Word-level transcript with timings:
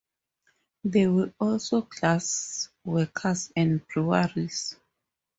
There 0.83 1.11
were 1.11 1.31
also 1.39 1.81
glass-works 1.83 3.51
and 3.55 3.87
breweries. 3.87 4.75